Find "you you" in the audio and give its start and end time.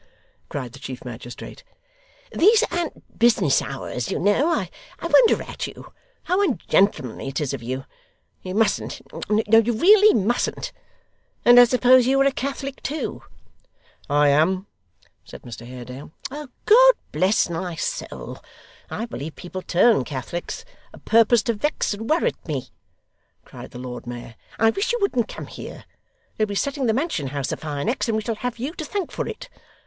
7.61-8.55